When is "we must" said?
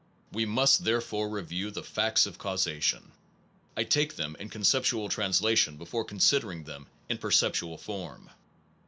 0.31-0.83